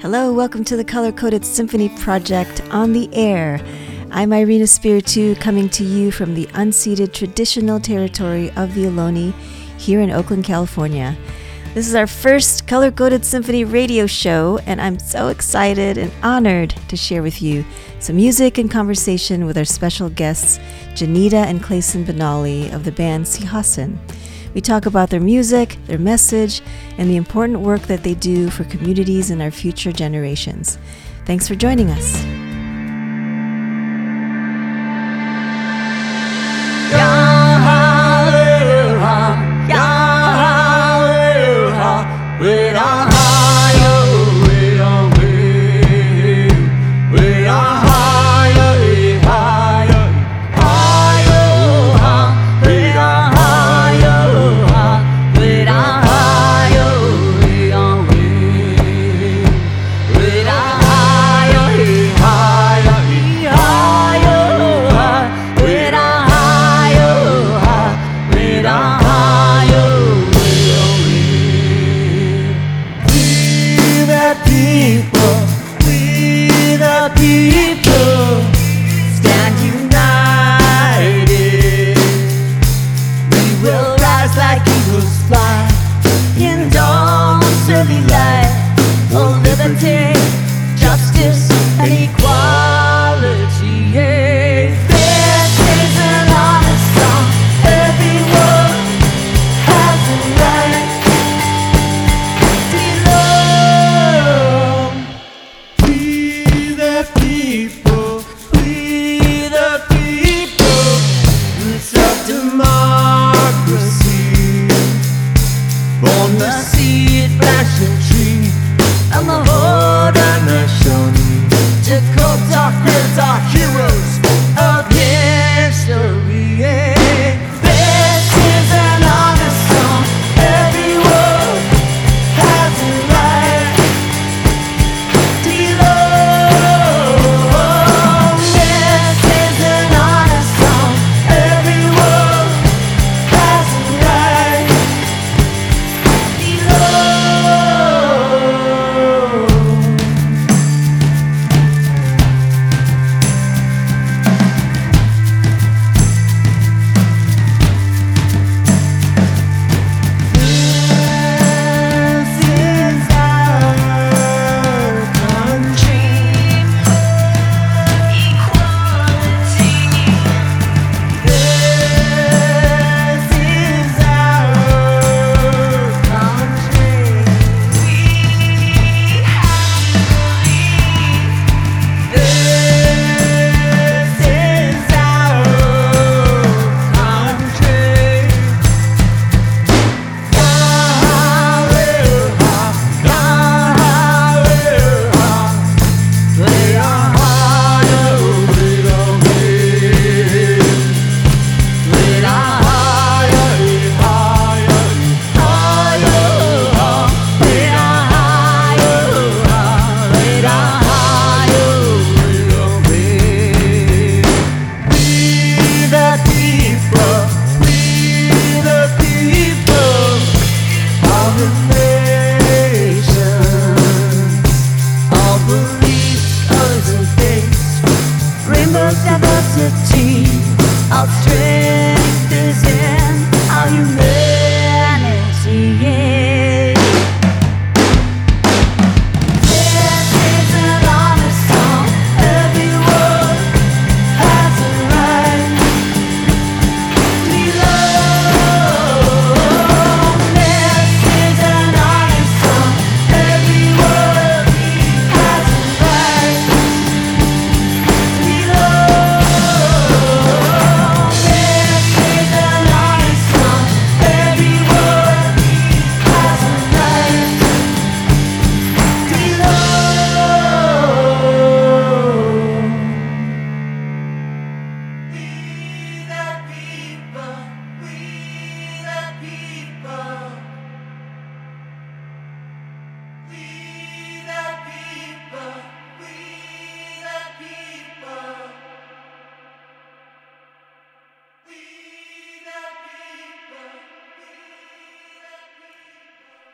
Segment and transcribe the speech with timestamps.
[0.00, 3.58] Hello, welcome to the Color Coded Symphony Project on the air.
[4.10, 9.32] I'm Irina Spiritu coming to you from the unceded traditional territory of the Ohlone
[9.78, 11.16] here in Oakland, California.
[11.72, 16.74] This is our first Color Coded Symphony radio show, and I'm so excited and honored
[16.88, 17.64] to share with you
[17.98, 20.58] some music and conversation with our special guests,
[20.92, 23.96] Jeneda and Clayson Benally of the band Sihasin.
[24.56, 26.62] We talk about their music, their message,
[26.96, 30.78] and the important work that they do for communities and our future generations.
[31.26, 32.35] Thanks for joining us.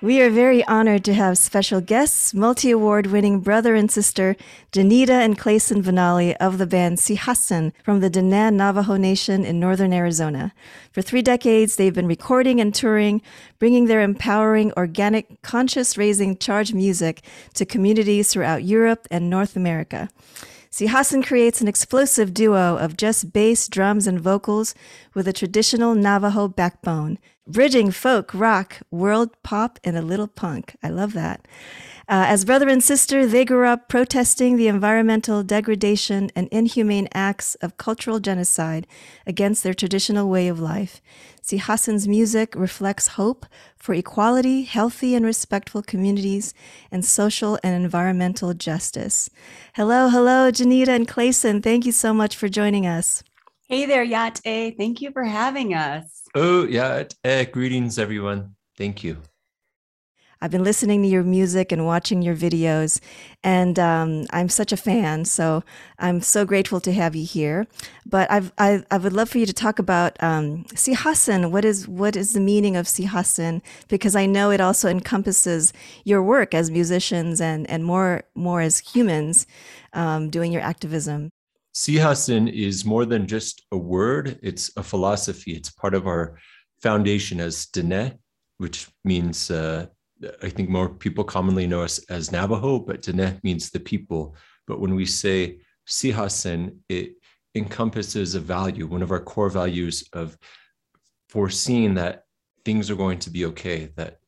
[0.02, 4.34] We are very honored to have special guests, multi award winning brother and sister
[4.72, 9.92] Jeneda and Clayson Benally of the band Sihasin from the Diné Navajo Nation in northern
[9.92, 10.52] Arizona.
[10.90, 13.22] For three decades, they've been recording and touring,
[13.60, 17.22] bringing their empowering, organic, conscious raising charge music
[17.54, 20.08] to communities throughout Europe and North America.
[20.72, 24.74] Sihasin creates an explosive duo of just bass, drums, and vocals
[25.12, 30.74] with a traditional Navajo backbone, bridging folk, rock, world pop, and a little punk.
[30.82, 31.46] I love that.
[32.08, 37.54] Uh, as brother and sister, they grew up protesting the environmental degradation and inhumane acts
[37.56, 38.86] of cultural genocide
[39.26, 41.02] against their traditional way of life.
[41.42, 43.46] Sihasin's music reflects hope
[43.76, 46.54] for equality, healthy and respectful communities,
[46.92, 49.28] and social and environmental justice.
[49.74, 51.60] Hello, hello, Jeneda and Clayson.
[51.60, 53.24] Thank you so much for joining us.
[53.68, 54.76] Hey there, Yate.
[54.76, 56.22] Thank you for having us.
[56.34, 57.14] Oh, Yate.
[57.50, 58.54] Greetings, everyone.
[58.76, 59.18] Thank you.
[60.42, 62.98] I've been listening to your music and watching your videos,
[63.44, 65.24] and um, I'm such a fan.
[65.24, 65.62] So
[66.00, 67.68] I'm so grateful to have you here.
[68.04, 71.52] But I've, I, I would love for you to talk about um, Sihasin.
[71.52, 73.62] What is what is the meaning of Sihasin?
[73.86, 75.72] Because I know it also encompasses
[76.02, 79.46] your work as musicians and and more more as humans
[79.92, 81.30] um, doing your activism.
[81.72, 85.52] Sihasin is more than just a word; it's a philosophy.
[85.52, 86.36] It's part of our
[86.82, 88.18] foundation as Diné,
[88.58, 89.86] which means uh,
[90.42, 94.36] I think more people commonly know us as Navajo, but Diné means the people.
[94.66, 95.58] But when we say
[95.88, 97.14] Sihasin, it
[97.54, 100.36] encompasses a value, one of our core values of
[101.28, 102.24] foreseeing that
[102.64, 104.18] things are going to be okay, that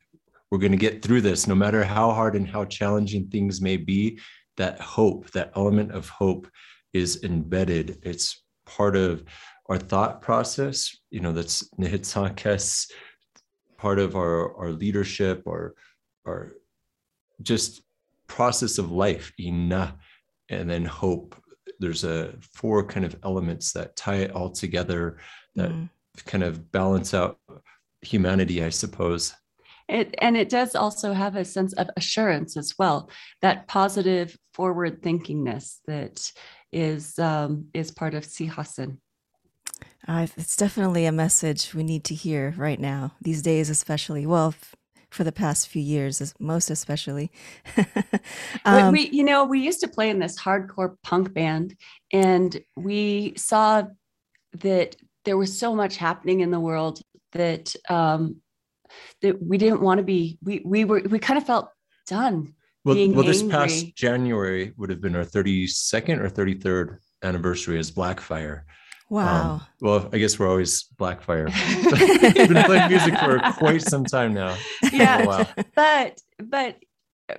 [0.51, 3.77] we're going to get through this, no matter how hard and how challenging things may
[3.77, 4.21] be.
[4.57, 6.49] That hope, that element of hope
[6.93, 7.99] is embedded.
[8.03, 9.25] It's part of
[9.67, 10.97] our thought process.
[11.11, 12.91] You know, that's Nihitsakes
[13.77, 15.75] part of our, our leadership or
[16.27, 16.53] our
[17.43, 17.83] just
[18.27, 19.97] process of life, ina,
[20.49, 21.37] and then hope.
[21.81, 25.19] There's a four kind of elements that tie it all together
[25.57, 25.89] that mm.
[26.25, 27.39] kind of balance out
[28.01, 29.35] humanity, I suppose.
[29.89, 33.11] It, and it does also have a sense of assurance as well,
[33.43, 36.31] that positive forward thinkingness that
[36.73, 38.99] is um, is part of Sihasin.
[40.07, 44.27] Uh, it's definitely a message we need to hear right now, these days, especially.
[44.27, 44.75] Well, f-
[45.11, 47.31] for the past few years, most especially.
[48.65, 51.77] um, we, you know, we used to play in this hardcore punk band,
[52.13, 53.85] and we saw
[54.61, 57.01] that there was so much happening in the world
[57.33, 58.37] that um,
[59.23, 60.39] that we didn't want to be.
[60.43, 61.71] We we were we kind of felt
[62.07, 62.55] done.
[62.85, 63.57] Well, well, this angry.
[63.57, 68.63] past January would have been our 32nd or 33rd anniversary as Blackfire.
[69.11, 69.53] Wow.
[69.53, 71.47] Um, well, I guess we're always Blackfire.
[72.35, 74.57] We've been playing music for quite some time now.
[74.93, 75.25] Yeah.
[75.25, 75.47] Wow.
[75.75, 76.77] But but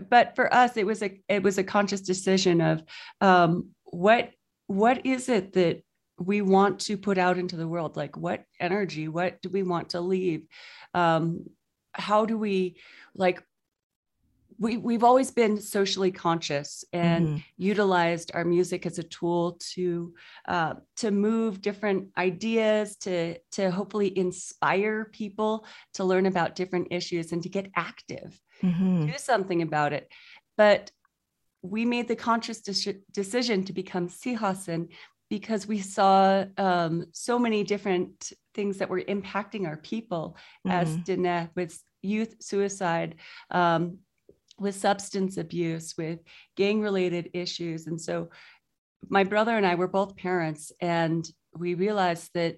[0.09, 2.83] but for us it was a it was a conscious decision of
[3.21, 4.31] um what
[4.67, 5.83] what is it that
[6.17, 9.89] we want to put out into the world like what energy what do we want
[9.89, 10.45] to leave
[10.93, 11.43] um
[11.93, 12.77] how do we
[13.13, 13.43] like
[14.57, 17.37] we, we've always been socially conscious and mm-hmm.
[17.57, 20.13] utilized our music as a tool to
[20.47, 27.31] uh, to move different ideas to to hopefully inspire people to learn about different issues
[27.31, 29.05] and to get active mm-hmm.
[29.05, 30.09] do something about it
[30.57, 30.91] but
[31.61, 34.89] we made the conscious de- decision to become Sihasin
[35.29, 40.77] because we saw um, so many different things that were impacting our people mm-hmm.
[40.77, 43.15] as Diné with youth suicide
[43.49, 43.97] um,
[44.59, 46.19] with substance abuse, with
[46.55, 47.87] gang related issues.
[47.87, 48.29] And so
[49.09, 52.57] my brother and I were both parents, and we realized that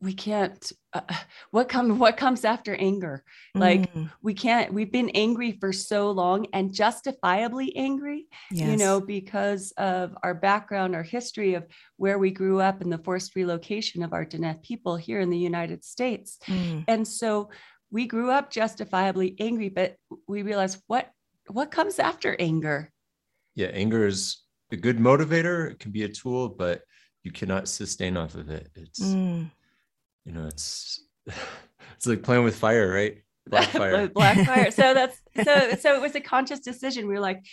[0.00, 1.00] we can't uh,
[1.50, 3.24] what come what comes after anger
[3.54, 4.10] like mm.
[4.22, 8.68] we can't we've been angry for so long and justifiably angry yes.
[8.68, 12.98] you know because of our background our history of where we grew up and the
[12.98, 16.84] forced relocation of our Diné people here in the United States mm.
[16.86, 17.50] and so
[17.90, 21.10] we grew up justifiably angry, but we realized what
[21.48, 22.92] what comes after anger.
[23.54, 25.70] Yeah, anger is a good motivator.
[25.70, 26.82] It can be a tool, but
[27.22, 28.68] you cannot sustain off of it.
[28.74, 29.50] It's mm.
[30.24, 31.02] you know, it's
[31.96, 33.18] it's like playing with fire, right?
[33.48, 34.08] Black fire.
[34.08, 34.70] Black fire.
[34.70, 37.06] So that's so so it was a conscious decision.
[37.06, 37.44] We were like,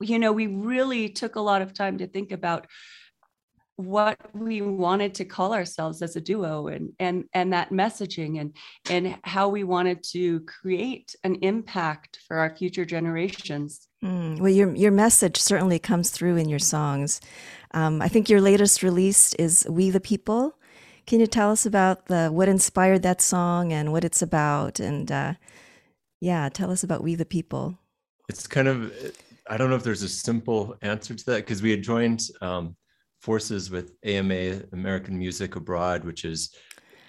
[0.00, 2.66] you know, we really took a lot of time to think about
[3.78, 8.54] what we wanted to call ourselves as a duo and and and that messaging and
[8.90, 14.74] and how we wanted to create an impact for our future generations mm, well your
[14.74, 17.20] your message certainly comes through in your songs
[17.72, 20.54] um, i think your latest release is we the people
[21.08, 24.78] Can you tell us about the what inspired that song and what it's about?
[24.78, 25.34] And uh,
[26.20, 27.78] yeah, tell us about We the People.
[28.28, 28.92] It's kind of
[29.48, 32.76] I don't know if there's a simple answer to that because we had joined um,
[33.20, 36.54] forces with AMA, American Music Abroad, which is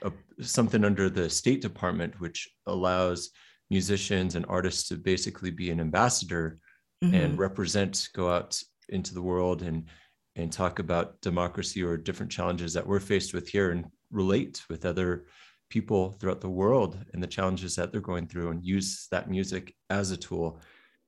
[0.02, 0.12] a,
[0.42, 3.30] something under the State Department, which allows
[3.70, 6.60] musicians and artists to basically be an ambassador
[7.04, 7.14] mm-hmm.
[7.14, 9.90] and represent, go out into the world and
[10.36, 14.86] and talk about democracy or different challenges that we're faced with here and relate with
[14.86, 15.26] other
[15.70, 19.76] people throughout the world and the challenges that they're going through and use that music
[19.90, 20.60] as a tool.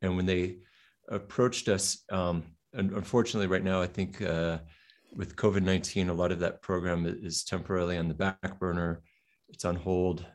[0.02, 0.58] And when they
[1.10, 2.44] approached us, um,
[2.74, 4.60] and unfortunately, right now, I think uh,
[5.14, 9.02] with COVID 19, a lot of that program is temporarily on the back burner,
[9.50, 10.26] it's on hold.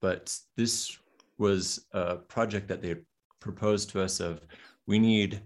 [0.00, 0.96] But this
[1.38, 2.96] was a project that they
[3.40, 4.40] proposed to us of
[4.86, 5.42] we need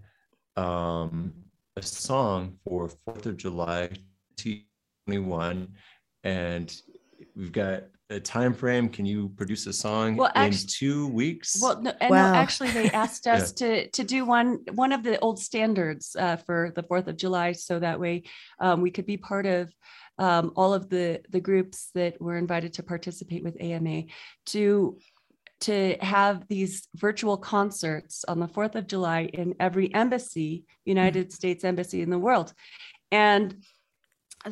[0.55, 1.33] um,
[1.75, 3.89] a song for Fourth of July
[4.37, 5.67] 2021,
[6.23, 6.81] and
[7.35, 8.89] we've got a time frame.
[8.89, 11.59] Can you produce a song well, actually, in two weeks?
[11.61, 12.31] Well, no, and wow.
[12.31, 13.67] no, actually, they asked us yeah.
[13.67, 17.53] to to do one one of the old standards uh, for the Fourth of July,
[17.53, 18.23] so that way
[18.59, 19.73] um, we could be part of
[20.17, 24.03] um, all of the the groups that were invited to participate with AMA
[24.47, 24.97] to
[25.61, 31.33] to have these virtual concerts on the 4th of July in every embassy, United mm-hmm.
[31.33, 32.53] States embassy in the world.
[33.11, 33.63] And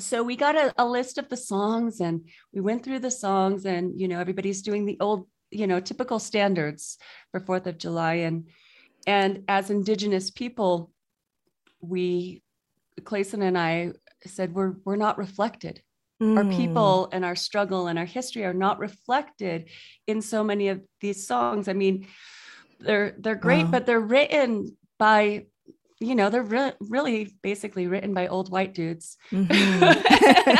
[0.01, 3.65] so we got a, a, list of the songs and we went through the songs
[3.65, 6.97] and you know everybody's doing the old you know typical standards
[7.31, 8.47] for fourth of july and
[9.05, 10.91] and as indigenous people
[11.81, 12.41] we
[13.01, 13.91] clayson and i
[14.25, 15.81] said we're we're not reflected
[16.23, 16.37] Mm.
[16.37, 19.69] Our people and our struggle and our history are not reflected
[20.07, 21.67] in so many of these songs.
[21.67, 22.07] I mean,
[22.79, 23.71] they're they're great, wow.
[23.71, 25.47] but they're written by
[25.99, 29.83] you know they're re- really basically written by old white dudes mm-hmm.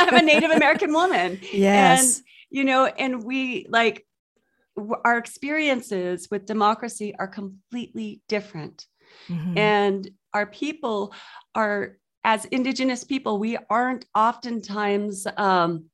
[0.00, 4.06] i'm a native american woman yes and you know and we like
[5.04, 8.86] our experiences with democracy are completely different
[9.28, 9.56] mm-hmm.
[9.56, 11.14] and our people
[11.54, 15.84] are as Indigenous people, we aren't oftentimes, um,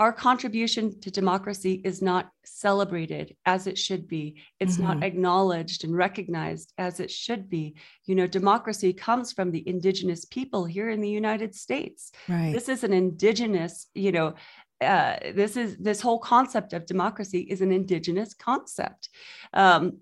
[0.00, 4.40] our contribution to democracy is not celebrated as it should be.
[4.58, 4.84] It's mm-hmm.
[4.84, 7.74] not acknowledged and recognized as it should be.
[8.06, 12.12] You know, democracy comes from the Indigenous people here in the United States.
[12.26, 12.50] Right.
[12.50, 14.36] This is an Indigenous, you know,
[14.80, 19.10] uh, this is this whole concept of democracy is an Indigenous concept.
[19.52, 19.98] Um,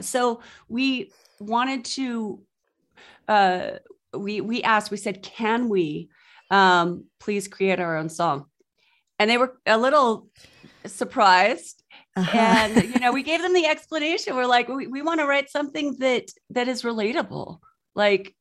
[0.00, 1.10] so we
[1.40, 2.40] wanted to
[3.26, 3.70] uh,
[4.16, 6.08] we we asked, we said, can we
[6.52, 8.46] um, please create our own song?
[9.24, 10.28] And they were a little
[10.84, 11.82] surprised.
[12.14, 12.38] Uh-huh.
[12.38, 14.36] And you know, we gave them the explanation.
[14.36, 17.60] We're like, we, we want to write something that that is relatable.
[17.94, 18.34] Like,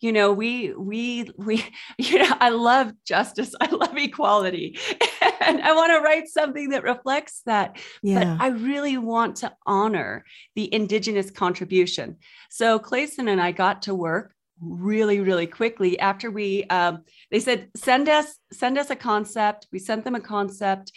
[0.00, 1.62] you know, we we we,
[1.98, 4.78] you know, I love justice, I love equality.
[5.42, 7.76] and I want to write something that reflects that.
[8.02, 8.36] Yeah.
[8.38, 12.16] But I really want to honor the indigenous contribution.
[12.48, 17.68] So Clayson and I got to work really really quickly after we um, they said
[17.76, 19.66] send us send us a concept.
[19.72, 20.92] We sent them a concept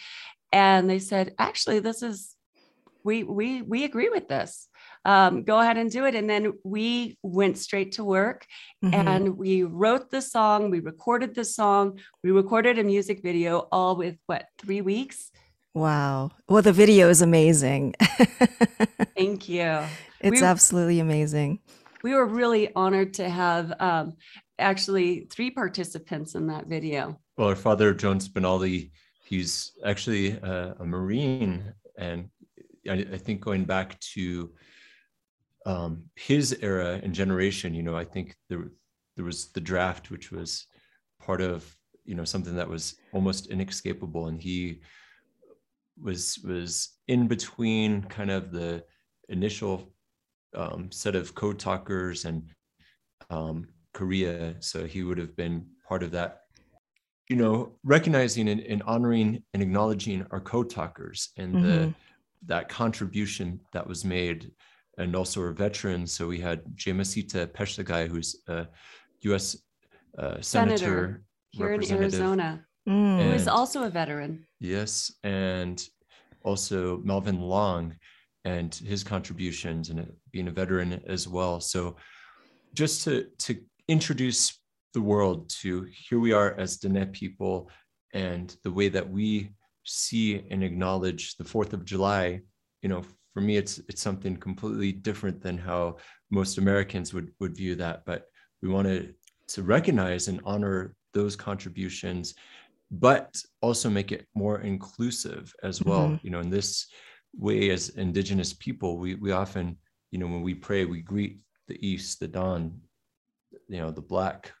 [0.52, 2.34] and they said actually this is
[3.04, 4.68] we we we agree with this.
[5.04, 6.14] Um, go ahead and do it.
[6.14, 8.46] And then we went straight to work
[8.82, 9.06] mm-hmm.
[9.06, 13.96] and we wrote the song we recorded the song we recorded a music video all
[13.96, 15.30] with what three weeks?
[15.74, 16.30] Wow.
[16.48, 17.94] Well the video is amazing.
[19.16, 19.82] Thank you.
[20.20, 21.60] It's we, absolutely amazing.
[22.02, 24.14] we were really honored to have um,
[24.58, 27.18] actually three participants in that video.
[27.36, 28.90] Well, our father, Jones Benally,
[29.24, 31.72] he's actually a, a Marine.
[31.98, 32.28] And
[32.88, 34.52] I, I, think going back to
[35.66, 38.70] um, his era and generation, you know, I think there,
[39.16, 40.66] there was the draft, which was
[41.20, 44.28] part of, you know, something that was almost inescapable.
[44.28, 44.80] And he
[46.00, 48.84] was was in between kind of the
[49.28, 49.92] initial
[50.54, 52.50] um, set of code talkers and
[53.30, 54.56] um, Korea.
[54.60, 56.40] So he would have been part of that.
[57.30, 61.66] You know, recognizing and, and honoring and acknowledging our code talkers and mm-hmm.
[61.66, 61.94] the
[62.46, 64.50] that contribution that was made,
[64.98, 66.12] and also our veterans.
[66.12, 68.68] So we had Jamescita Peshlakai, who's a
[69.22, 69.56] U.S.
[70.18, 73.22] Uh, senator, senator here in Arizona, mm.
[73.22, 74.46] who is also a veteran.
[74.60, 75.82] Yes, and
[76.42, 77.96] also Melvin Long,
[78.44, 81.60] and his contributions and being a veteran as well.
[81.60, 81.96] So
[82.74, 84.58] just to to introduce
[84.94, 87.70] the world to here we are as Dene people
[88.12, 89.50] and the way that we
[89.84, 92.40] see and acknowledge the 4th of July,
[92.82, 95.96] you know, for me it's it's something completely different than how
[96.30, 98.04] most Americans would would view that.
[98.06, 98.26] But
[98.62, 99.14] we wanted
[99.48, 102.34] to recognize and honor those contributions
[102.90, 106.10] but also make it more inclusive as well.
[106.10, 106.20] Mhm.
[106.22, 106.86] You know, in this
[107.36, 109.76] way, as Indigenous people, we we often,
[110.12, 112.80] you know, when we pray, we greet the East, the dawn,
[113.68, 114.52] you know, the black,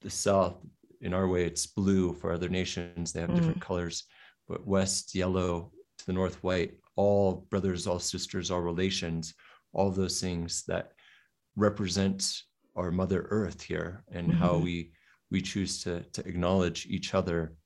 [0.00, 0.56] the South.
[1.02, 2.14] In our way, it's blue.
[2.14, 4.04] For other nations, they have different colors,
[4.48, 6.74] but West, yellow, to the North, white.
[6.96, 9.34] All brothers, all sisters, all relations,
[9.72, 10.92] all those things that
[11.54, 12.42] represent
[12.74, 14.62] our Mother Earth here, and how Mhm.
[14.62, 14.92] we
[15.30, 17.56] we choose to to acknowledge each other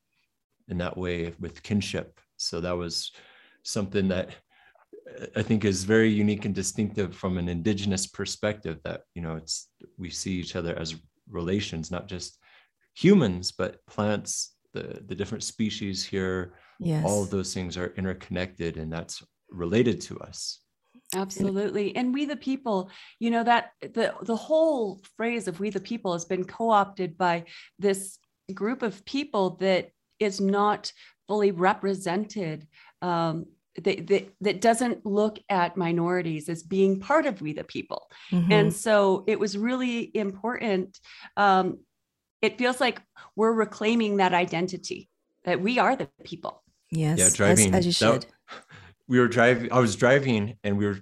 [0.68, 2.18] in that way with kinship.
[2.36, 3.12] So that was
[3.62, 4.30] something that
[5.36, 9.68] I think is very unique and distinctive from an indigenous perspective that you know it's
[9.98, 10.96] we see each other as
[11.28, 12.38] relations, not just
[12.94, 17.04] humans, but plants, the the different species here, Yes.
[17.06, 20.60] all of those things are interconnected and that's related to us.
[21.14, 21.94] Absolutely.
[21.94, 26.12] And we the people, you know, that the the whole phrase of we the people
[26.12, 27.44] has been co-opted by
[27.78, 28.18] this
[28.54, 30.92] group of people that is not
[31.28, 32.66] fully represented.
[33.02, 33.46] Um,
[33.84, 38.08] that, that, that doesn't look at minorities as being part of we the people.
[38.30, 38.50] Mhm.
[38.52, 40.98] And so it was really important.
[41.36, 41.80] Um,
[42.42, 43.00] it feels like
[43.36, 45.08] we're reclaiming that identity
[45.44, 46.62] that we are the people.
[46.90, 47.18] yes.
[47.18, 48.26] yeah as- driving as, you that- should.
[49.08, 50.98] we were driving i was driving and we were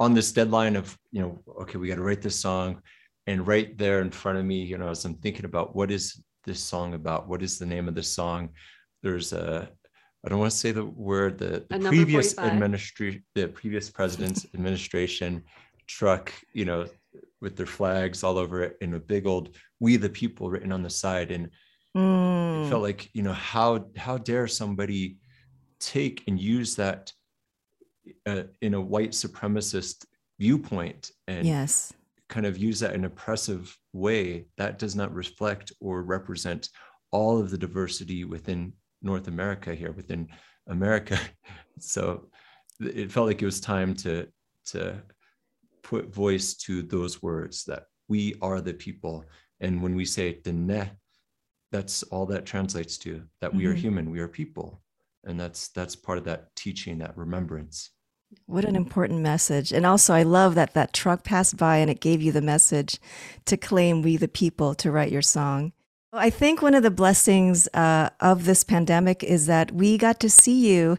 [0.00, 2.80] on this deadline of you know okay we got to write this song
[3.26, 6.04] and right there in front of me you know as i'm thinking about what is
[6.44, 8.48] this song about what is the name of this song
[9.02, 9.68] there's a
[10.24, 15.42] i don't want to say the word the, the previous administration the previous president's administration
[15.86, 16.86] truck you know
[17.40, 20.82] with their flags all over it and a big old we the people written on
[20.82, 21.50] the side and
[21.96, 22.66] Mm.
[22.66, 25.18] it felt like you know how how dare somebody
[25.78, 27.12] take and use that
[28.26, 30.04] uh, in a white supremacist
[30.40, 31.92] viewpoint and yes.
[32.28, 36.68] kind of use that in an oppressive way that does not reflect or represent
[37.12, 38.72] all of the diversity within
[39.04, 40.26] north america here within
[40.68, 41.18] america
[41.78, 42.28] so
[42.80, 44.26] it felt like it was time to
[44.66, 45.00] to
[45.82, 49.24] put voice to those words that we are the people
[49.60, 50.90] and when we say Dene,
[51.70, 53.78] that's all that translates to that we are Mhm.
[53.84, 54.82] human we are people
[55.24, 57.90] and that's that's part of that teaching that remembrance
[58.46, 59.70] What an important message.
[59.72, 62.98] And also, I love that that truck passed by and it gave you the message
[63.44, 65.72] to claim we the people to write your song.
[66.16, 70.30] I think one of the blessings uh, of this pandemic is that we got to
[70.30, 70.96] see you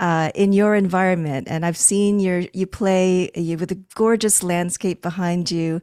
[0.00, 5.02] uh, in your environment, and I've seen your you play you with a gorgeous landscape
[5.02, 5.80] behind you,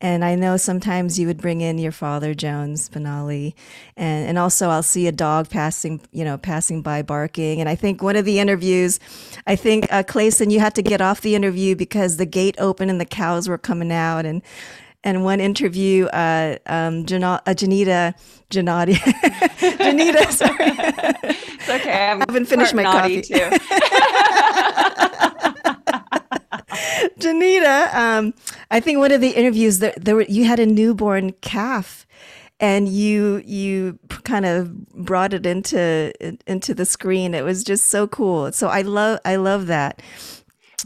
[0.00, 3.54] and I know sometimes you would bring in your father Jones Benally,
[3.96, 7.76] and and also I'll see a dog passing you know passing by barking, and I
[7.76, 8.98] think one of the interviews,
[9.46, 12.90] I think uh, Clayson you had to get off the interview because the gate opened
[12.90, 14.42] and the cows were coming out, and
[15.04, 18.14] and one interview, uh, um, Jana- uh, Janita,
[18.50, 18.94] Janati,
[19.78, 20.56] Janita, sorry.
[21.28, 22.08] It's okay.
[22.08, 23.22] I'm I haven't finished my coffee.
[23.22, 23.34] too.
[27.20, 28.34] Janita, um,
[28.70, 32.06] I think one of the interviews there, there were, you had a newborn calf,
[32.60, 36.12] and you you kind of brought it into
[36.46, 37.34] into the screen.
[37.34, 38.52] It was just so cool.
[38.52, 40.00] So I love I love that.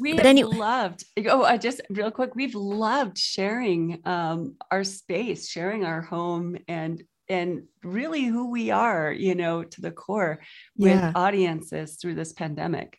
[0.01, 1.05] We But have anyway- loved.
[1.29, 2.35] Oh, I just real quick.
[2.35, 9.13] We've loved sharing um, our space, sharing our home, and and really who we are.
[9.13, 10.41] You know, to the core
[10.77, 11.13] with Yeah.
[11.15, 12.99] audiences through this pandemic.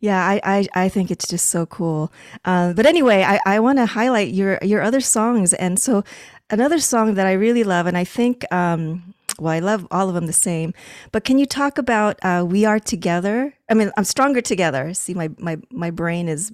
[0.00, 2.12] Yeah, I, I, I think it's just so cool.
[2.44, 6.02] Uh, but anyway, I, I want to highlight your your other songs, and so
[6.50, 10.14] another song that I really love, and I think, um, well, I love all of
[10.14, 10.74] them the same.
[11.10, 13.54] But can you talk about uh, "We Are Together"?
[13.70, 14.94] I mean, I'm stronger together.
[14.94, 16.52] See, my my my brain is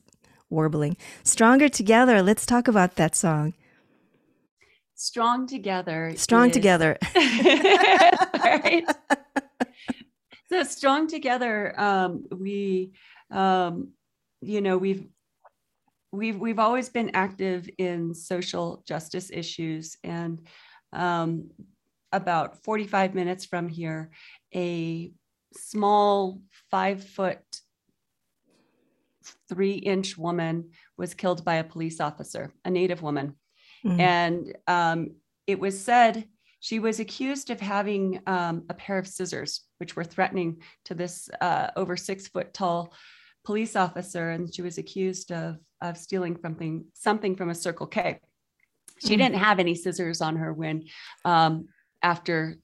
[0.51, 0.97] warbling.
[1.25, 2.23] Stronger together.
[2.23, 3.55] Let's talk about that song.
[4.95, 6.13] Strong together.
[6.17, 6.99] Strong is- together.
[7.15, 8.85] right.
[10.51, 11.79] So strong together.
[11.79, 12.93] Um, we,
[13.31, 13.93] um,
[14.41, 15.07] you know, we've
[16.11, 20.41] we've we've always been active in social justice issues, and
[20.93, 21.51] um,
[22.13, 24.11] about forty five minutes from here,
[24.55, 25.13] a
[25.55, 26.41] small
[26.71, 27.39] five foot
[29.49, 33.35] three inch woman was killed by a police officer, a native woman.
[33.85, 34.01] Mm.
[34.01, 35.11] And um,
[35.47, 36.25] it was said
[36.61, 41.29] she was accused of having um, a pair of scissors, which were threatening to this
[41.41, 42.93] uh, over six foot tall
[43.45, 44.31] police officer.
[44.31, 48.21] And she was accused of, of stealing something, something from a Circle K.
[48.99, 49.19] She Mm.
[49.19, 50.85] didn't have any scissors on her when
[51.25, 51.69] um,
[52.03, 52.57] after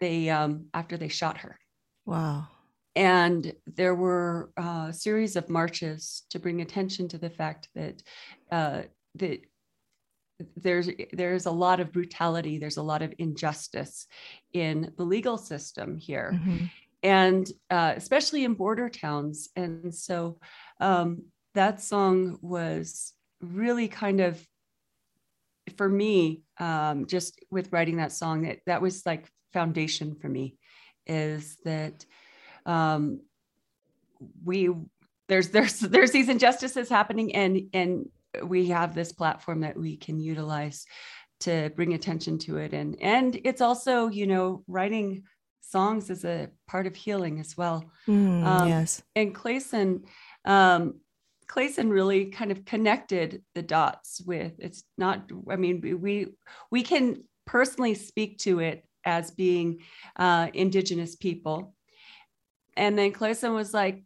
[0.00, 1.58] they um, after they shot her
[2.04, 2.48] Wow.
[2.94, 8.02] and there were uh, a series of marches to bring attention to the fact that
[8.50, 8.82] uh,
[9.16, 9.40] that
[10.56, 14.06] there's there's a lot of brutality there's a lot of injustice
[14.52, 16.66] in the legal system here mm-hmm.
[17.02, 20.38] and uh, especially in border towns and so
[20.80, 21.22] um,
[21.54, 24.46] that song was really kind of
[25.76, 30.56] for me um, just with writing that song that that was like foundation for me
[31.06, 32.04] is that
[32.64, 33.20] um,
[34.44, 34.70] we
[35.28, 38.08] there's there's there's these injustices happening and and
[38.44, 40.86] we have this platform that we can utilize
[41.40, 42.72] to bring attention to it.
[42.72, 45.24] And and it's also you know writing
[45.60, 47.84] songs is a part of healing as well.
[48.08, 49.02] Mm, um, yes.
[49.14, 50.04] and clayson
[50.44, 51.00] um
[51.48, 56.26] clayson really kind of connected the dots with it's not i mean we
[56.70, 59.78] we can personally speak to it as being
[60.16, 61.74] uh, indigenous people.
[62.76, 64.02] And then clayson was like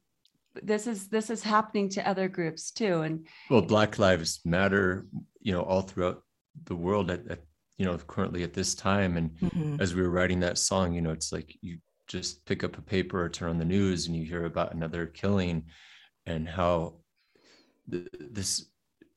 [0.62, 3.00] this is this is happening to other groups too.
[3.00, 5.06] And well black lives matter
[5.40, 6.22] you know all throughout
[6.64, 7.40] the world at, at
[7.78, 9.16] you know currently at this time.
[9.16, 9.80] And mm-hmm.
[9.80, 12.82] as we were writing that song you know it's like you just pick up a
[12.82, 15.64] paper or turn on the news and you hear about another killing
[16.26, 16.94] and how
[17.90, 18.66] the, this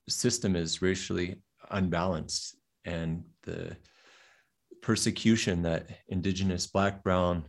[0.09, 3.75] system is racially unbalanced and the
[4.81, 7.45] persecution that indigenous black brown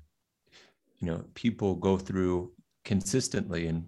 [1.00, 2.52] you know people go through
[2.84, 3.84] consistently and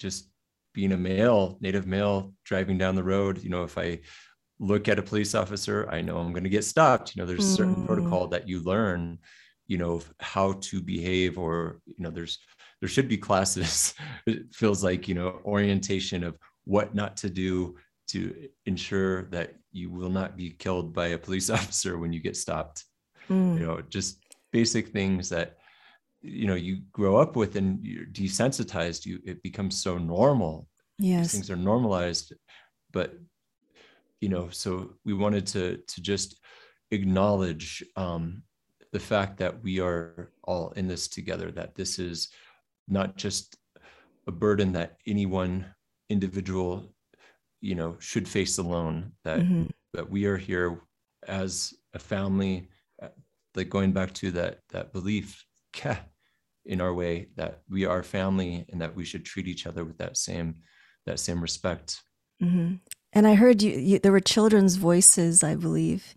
[0.00, 0.30] just
[0.74, 3.98] being a male native male driving down the road you know if i
[4.58, 7.44] look at a police officer i know i'm going to get stopped you know there's
[7.44, 7.86] a certain mm.
[7.86, 9.16] protocol that you learn
[9.68, 12.38] you know how to behave or you know there's
[12.80, 13.94] there should be classes
[14.26, 16.36] it feels like you know orientation of
[16.68, 17.76] what not to do
[18.08, 22.36] to ensure that you will not be killed by a police officer when you get
[22.36, 22.84] stopped.
[23.30, 23.58] Mm.
[23.58, 24.12] you know just
[24.52, 25.58] basic things that
[26.22, 30.68] you know you grow up with and you're desensitized you it becomes so normal.
[30.98, 31.24] Yes.
[31.24, 32.32] These things are normalized
[32.92, 33.08] but
[34.20, 36.40] you know so we wanted to to just
[36.90, 38.42] acknowledge um
[38.92, 42.28] the fact that we are all in this together that this is
[42.88, 43.56] not just
[44.26, 45.66] a burden that any one
[46.08, 46.84] individual
[47.60, 49.64] you know should face alone that mm-hmm.
[49.94, 50.80] that we are here
[51.26, 52.68] as a family
[53.02, 53.08] uh,
[53.54, 55.44] like going back to that that belief
[56.64, 59.98] in our way that we are family and that we should treat each other with
[59.98, 60.54] that same
[61.06, 62.02] that same respect
[62.42, 62.74] mm-hmm.
[63.12, 66.14] and i heard you, you, there were children's voices i believe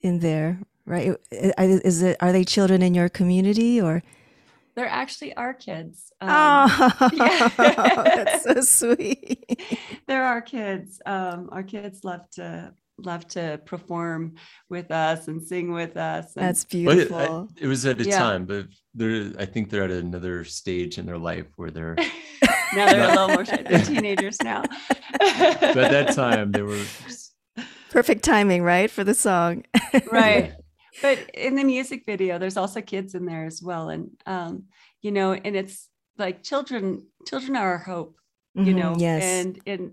[0.00, 4.02] in there right is it are they children in your community or
[4.74, 7.48] they're actually our kids um, oh yeah.
[7.56, 14.34] that's so sweet they're our kids um, our kids love to love to perform
[14.68, 16.36] with us and sing with us.
[16.36, 17.48] And, That's beautiful.
[17.56, 18.18] It, I, it, was at a yeah.
[18.18, 21.96] time, but they're I think they're at another stage in their life where they're
[22.74, 24.62] now they're a little more they're teenagers now.
[25.18, 26.82] but at that time they were
[27.90, 29.64] perfect timing, right, for the song.
[30.10, 30.54] right.
[31.00, 33.88] But in the music video, there's also kids in there as well.
[33.88, 34.64] And um,
[35.00, 38.16] you know, and it's like children, children are our hope,
[38.54, 39.22] you mm-hmm, know, yes.
[39.22, 39.92] and and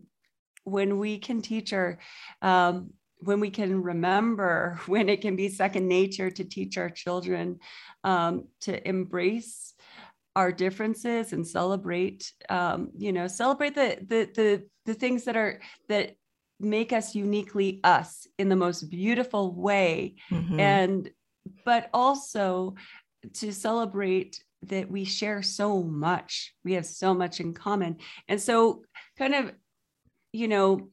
[0.63, 1.99] when we can teach our
[2.41, 7.59] um, when we can remember when it can be second nature to teach our children
[8.03, 9.73] um, to embrace
[10.35, 15.61] our differences and celebrate um, you know celebrate the, the the the things that are
[15.87, 16.15] that
[16.59, 20.15] make us uniquely us in the most beautiful way.
[20.31, 20.59] Mm-hmm.
[20.59, 21.09] and
[21.65, 22.75] but also
[23.33, 27.97] to celebrate that we share so much we have so much in common.
[28.27, 28.83] And so
[29.17, 29.51] kind of
[30.31, 30.89] you know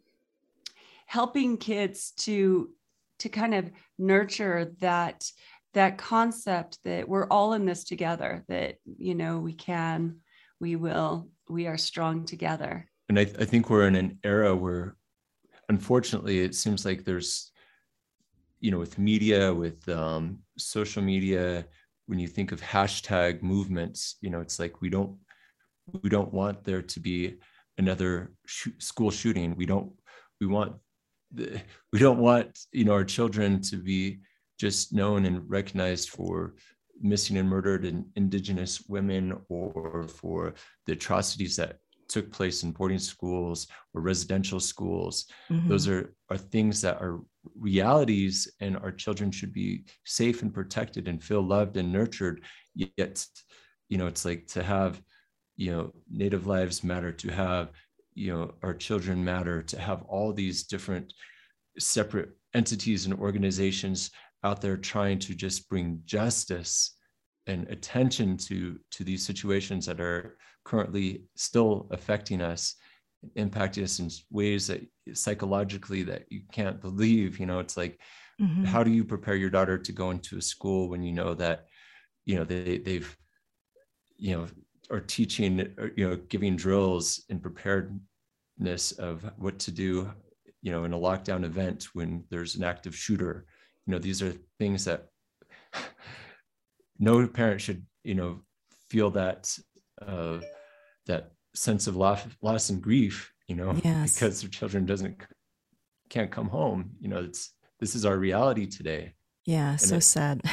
[1.07, 2.71] helping kids to
[3.19, 5.31] to kind of nurture that
[5.75, 10.17] that concept that we're all in this together that you know we can
[10.61, 12.89] we will we are strong together.
[13.09, 14.97] And i, I think we're in an era where
[15.69, 17.51] unfortunately it seems like there's
[18.61, 21.67] you know with media with um, social media
[22.07, 25.17] when you think of hashtag movements you know it's like we don't
[26.03, 27.37] we don't want there to be
[27.79, 29.55] another sh- school shooting.
[29.57, 29.93] We don't
[30.41, 30.77] we want
[31.93, 34.21] we don't want you know our children to be
[34.59, 36.55] just known and recognized for
[37.01, 40.55] missing and murdered and indigenous women or for
[40.87, 45.69] the atrocities that took place in boarding schools or residential schools mm-hmm.
[45.69, 47.21] those are are things that are
[47.55, 52.43] realities and our children should be safe and protected and feel loved and nurtured
[52.75, 53.25] yet
[53.89, 55.01] you know it's like to have
[55.57, 57.71] you know native lives matter to have
[58.15, 61.13] you know our children matter to have all these different
[61.79, 64.11] separate entities and organizations
[64.45, 66.97] out there trying to just bring justice
[67.47, 72.75] and attention to to these situations that are currently still affecting us
[73.37, 74.81] impacting us in ways that
[75.15, 78.01] psychologically that you can't believe you know it's like
[78.41, 78.67] Mhm.
[78.67, 81.59] how do you prepare your daughter to go into a school when you know that
[82.27, 83.11] you know they they've
[84.19, 84.47] you know
[84.91, 89.91] are teaching or, you know giving drills in preparedness of what to do
[90.63, 93.47] you know in a lockdown event when there's an active shooter
[93.87, 95.01] you know these are things that
[96.99, 98.41] no parent should you know
[98.91, 99.41] feel that
[100.07, 100.39] uh
[101.07, 104.15] that sense of loss, loss and grief you know Yes.
[104.15, 105.17] because their children doesn't
[106.11, 109.15] can't come home you know it's this is our reality today
[109.45, 110.41] Yeah, so it- sad.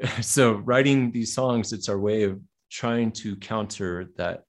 [0.20, 4.44] so writing these songs it's our way of trying to counter that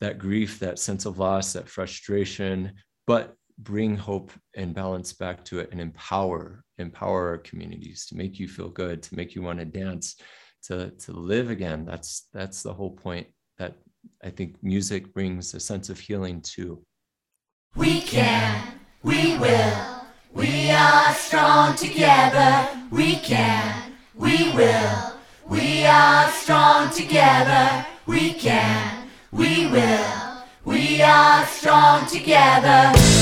[0.00, 2.72] that grief that sense of loss that frustration
[3.06, 8.38] but bring hope and balance back to it and empower empower our communities to make
[8.38, 10.16] you feel good to make you want to dance
[10.62, 13.26] to to live again that's that's the whole point
[13.58, 13.74] that
[14.24, 16.82] i think music brings a sense of healing too
[17.76, 20.02] We can, we will,
[20.34, 22.68] we are strong together.
[22.90, 25.12] We can, we will,
[25.48, 27.86] we are strong together.
[28.06, 33.19] We can, we will, we are strong together.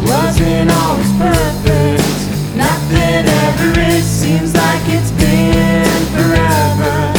[0.00, 2.56] It wasn't always perfect.
[2.56, 4.04] Not that ever is.
[4.04, 5.84] Seems like it's been
[6.16, 7.12] forever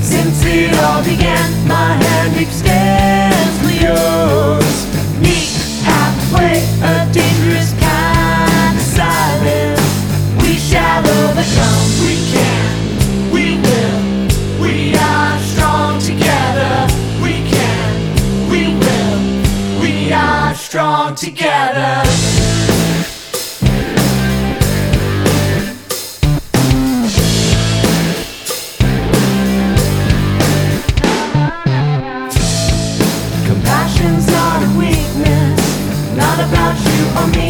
[0.00, 1.50] since it all began.
[1.66, 4.76] My hand extends to yours.
[5.18, 9.82] Meet halfway, a dangerous kind of silence.
[10.42, 11.86] We shall overcome.
[12.06, 12.70] We can.
[13.34, 13.98] We will.
[14.62, 16.86] We are strong together.
[17.22, 17.90] We can.
[18.50, 19.82] We will.
[19.82, 22.09] We are strong together.
[37.16, 37.49] Or me,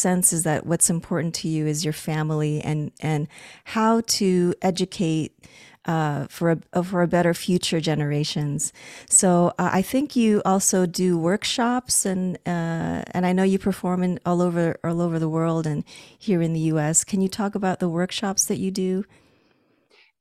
[0.00, 3.28] sense is that what's important to you is your family and and
[3.64, 5.32] how to educate
[5.86, 8.72] uh, for a uh, for a better future generations.
[9.08, 14.02] So uh, I think you also do workshops and uh, and I know you perform
[14.02, 15.84] in all over all over the world and
[16.18, 17.04] here in the U.S.
[17.04, 19.04] Can you talk about the workshops that you do?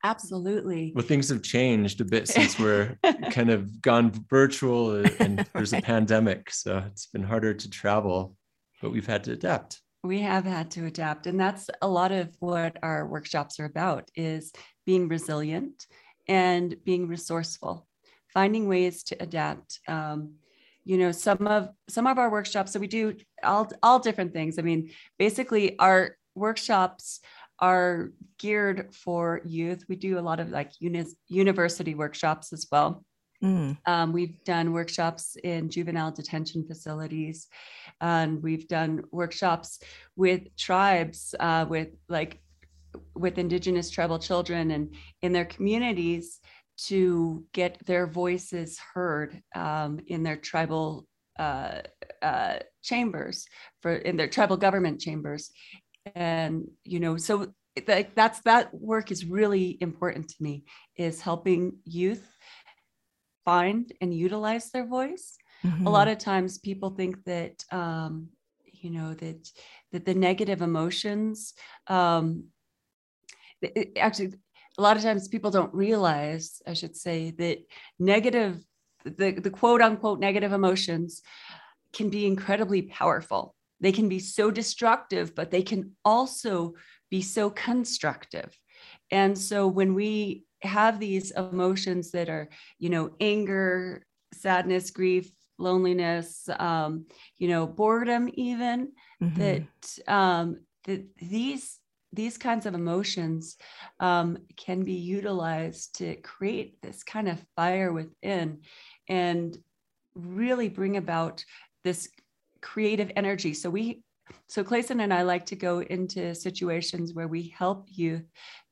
[0.03, 0.93] Absolutely.
[0.95, 2.97] Well, things have changed a bit since we're
[3.31, 8.37] kind of gone virtual and there's a pandemic, so it's been harder to travel,
[8.81, 9.81] but we've had to adapt.
[10.03, 14.09] We have had to adapt and that's a lot of what our workshops are about
[14.15, 14.53] is
[14.85, 15.87] being resilient
[16.27, 17.85] and being resourceful
[18.33, 19.79] finding ways to adapt.
[19.87, 20.35] Um,
[20.85, 24.57] you know some of some of our workshops so we do all all different things.
[24.57, 27.19] I mean basically our workshops
[27.59, 29.83] are geared for youth.
[29.89, 33.03] We do a lot of like uni- university workshops as well
[33.43, 33.77] Mm.
[33.85, 37.47] Um, we've done workshops in juvenile detention facilities,
[38.01, 39.79] and we've done workshops
[40.15, 42.41] with tribes, uh, with like
[43.15, 46.39] with Indigenous tribal children and in their communities
[46.87, 51.81] to get their voices heard um, in their tribal uh,
[52.21, 53.45] uh, chambers
[53.81, 55.51] for in their tribal government chambers,
[56.13, 57.53] and you know so
[57.87, 60.63] like that's that work is really important to me
[60.97, 62.27] is helping youth
[63.49, 65.27] find and utilize their voice.
[65.65, 65.87] Mm-hmm.
[65.89, 68.13] A lot of times people think that, um,
[68.81, 69.41] you know, that,
[69.91, 71.35] that the negative emotions,
[71.97, 72.25] um,
[73.61, 74.31] it, actually,
[74.79, 77.57] a lot of times people don't realize, I should say, that
[78.13, 78.53] negative,
[79.03, 81.21] the, the quote unquote negative emotions
[81.97, 83.43] can be incredibly powerful.
[83.81, 86.53] They can be so destructive, but they can also
[87.09, 88.49] be so constructive.
[89.21, 96.49] And so when we have these emotions that are, you know, anger, sadness, grief, loneliness,
[96.59, 97.05] um,
[97.37, 98.91] you know, boredom, even
[99.21, 99.39] mm-hmm.
[99.39, 99.63] that
[100.07, 101.79] um, that these
[102.11, 103.57] these kinds of emotions
[103.99, 108.61] um, can be utilized to create this kind of fire within
[109.07, 109.57] and
[110.15, 111.45] really bring about
[111.83, 112.09] this
[112.61, 113.53] creative energy.
[113.53, 114.01] So we
[114.47, 118.23] so Clayson and I like to go into situations where we help you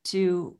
[0.06, 0.56] to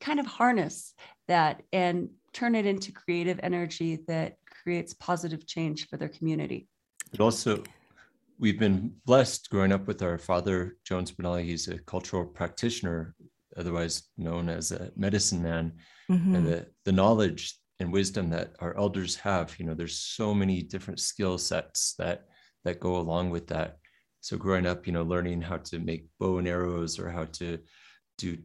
[0.00, 0.94] kind of harness
[1.28, 6.68] that and turn it into creative energy that creates positive change for their community.
[7.10, 7.62] But also,
[8.38, 11.44] we've been blessed growing up with our father, Jones Benally.
[11.44, 13.14] He's a cultural practitioner,
[13.56, 15.72] otherwise known as a medicine man.
[16.10, 16.34] Mm-hmm.
[16.34, 20.62] And the, the knowledge and wisdom that our elders have, you know, there's so many
[20.62, 22.26] different skill sets that
[22.64, 23.78] that go along with that.
[24.20, 27.58] So growing up, you know, learning how to make bow and arrows or how to
[28.18, 28.36] do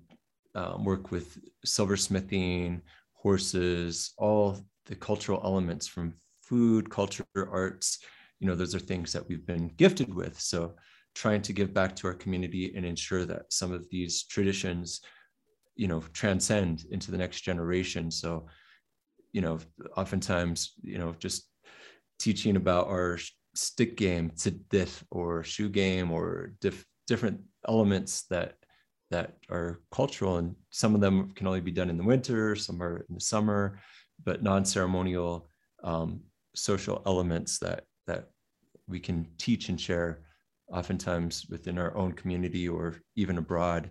[0.56, 2.82] um, work with silversmithing,
[3.14, 8.00] horses, all the cultural elements from food, culture, arts.
[8.40, 10.40] You know, those are things that we've been gifted with.
[10.40, 10.76] So
[11.16, 15.02] trying to give back to our community and ensure that some of these traditions,
[15.76, 18.12] you know, transcend into the next generation.
[18.12, 18.48] So,
[19.32, 19.60] you know,
[19.98, 21.50] oftentimes, you know, just
[22.20, 23.18] teaching about our
[23.56, 28.56] stick game to diff or shoe game or diff, different elements that
[29.12, 32.82] that are cultural and some of them can only be done in the winter some
[32.82, 33.80] are in the summer
[34.24, 35.50] but non-ceremonial
[35.84, 36.22] um,
[36.56, 38.30] social elements that that
[38.88, 40.22] we can teach and share
[40.68, 43.90] oftentimes within our own community or even abroad.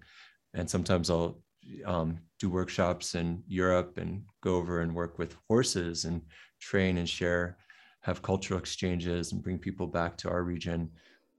[0.54, 1.40] And sometimes i'll
[1.86, 6.20] um, do workshops in europe and go over and work with horses and
[6.60, 7.56] train and share
[8.02, 10.90] have cultural exchanges and bring people back to our region.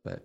[0.04, 0.24] But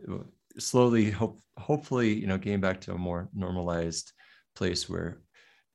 [0.58, 4.12] slowly hope hopefully you know getting back to a more normalized
[4.56, 5.20] place where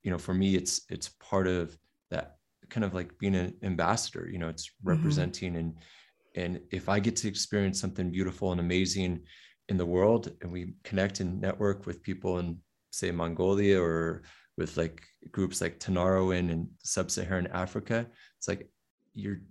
[0.03, 1.77] you know for me it's it's part of
[2.11, 2.35] that
[2.69, 4.89] kind of like being an ambassador you know it's mm-hmm.
[4.89, 5.59] representing mm-hmm.
[5.59, 9.21] and and if i get to experience something beautiful and amazing
[9.69, 12.57] in the world and we connect and network with people in
[12.91, 14.23] say mongolia or
[14.57, 18.07] with like groups like Tinariwen in sub-saharan africa
[18.37, 18.69] it's like
[19.13, 19.41] you're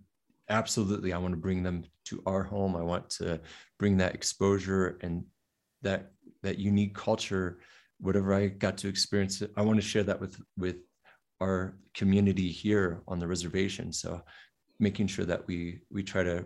[0.48, 2.76] absolutely i want to bring them to our home.
[2.76, 3.40] I want to
[3.78, 5.24] bring that exposure and
[5.82, 6.12] that
[6.42, 7.58] that unique culture
[8.00, 10.76] whatever i got to experience i want to share that with with
[11.40, 13.92] our community here on the reservation.
[13.92, 14.22] So
[14.78, 16.44] making sure that we we try to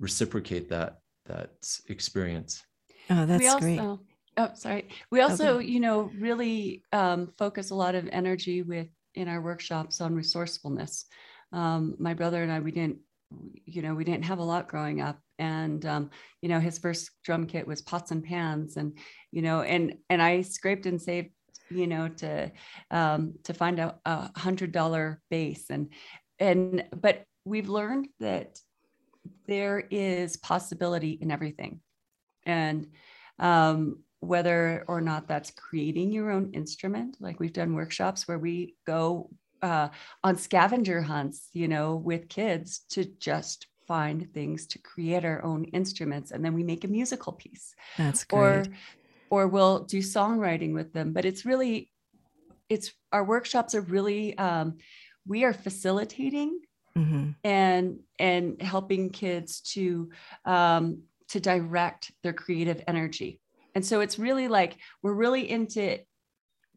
[0.00, 1.50] reciprocate that that
[1.88, 2.62] experience.
[3.10, 3.80] Oh that's also, great.
[4.36, 4.88] oh sorry.
[5.10, 5.66] We also okay.
[5.66, 11.06] you know really um, focus a lot of energy with in our workshops on resourcefulness.
[11.52, 12.98] Um, my brother and i we didn't
[13.64, 15.18] you know, we didn't have a lot growing up.
[15.38, 16.10] And, um,
[16.40, 18.96] you know, his first drum kit was pots and pans and,
[19.32, 21.30] you know, and, and I scraped and saved,
[21.70, 22.52] you know, to,
[22.90, 25.92] um, to find a, a hundred dollar bass and,
[26.38, 28.58] and, but we've learned that
[29.46, 31.80] there is possibility in everything.
[32.46, 32.88] And
[33.38, 37.16] um, whether or not that's creating your own instrument.
[37.20, 39.30] Like we've done workshops where we go
[39.64, 39.88] uh,
[40.22, 45.64] on scavenger hunts, you know, with kids to just find things to create our own
[45.64, 47.74] instruments, and then we make a musical piece.
[47.96, 48.68] That's great.
[49.30, 51.12] Or, or we'll do songwriting with them.
[51.12, 51.90] But it's really,
[52.68, 54.76] it's our workshops are really, um,
[55.26, 56.60] we are facilitating
[56.94, 60.10] hmm and and helping kids to
[60.44, 63.40] um, to direct their creative energy
[63.74, 65.98] and so it's really like we're really into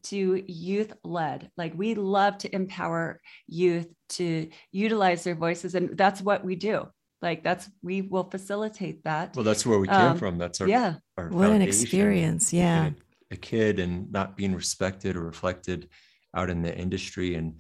[0.04, 6.22] to youth led like we love to empower youth to utilize their voices and that's
[6.22, 6.86] what we do
[7.22, 10.38] like that's we will facilitate that Well, that's where we came Um, from.
[10.38, 12.54] That's our, yeah our What an experience.
[12.54, 12.88] Yeah.
[13.32, 15.90] A, a kid and not being respected or reflected
[16.36, 17.60] out in the industry and,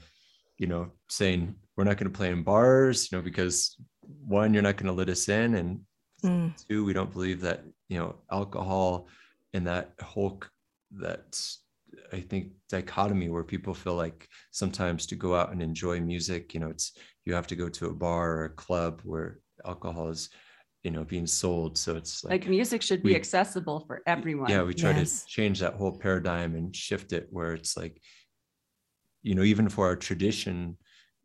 [0.57, 3.75] you know, saying we're not going to play in bars, you know, because
[4.27, 5.55] one, you're not going to let us in.
[5.55, 5.79] And
[6.23, 6.51] Mm.
[6.67, 9.07] two, we don't believe that, you know, alcohol
[9.53, 10.49] and that whole, c-
[10.91, 11.59] that's,
[12.13, 16.59] I think, dichotomy where people feel like sometimes to go out and enjoy music, you
[16.59, 16.93] know, it's,
[17.25, 20.29] you have to go to a bar or a club where alcohol is,
[20.83, 21.77] you know, being sold.
[21.77, 25.21] So it's like music should be we- accessible for everyone yeah we try Yes.
[25.23, 28.01] to change that whole paradigm and shift it where it's like
[29.23, 30.77] you know even for our tradition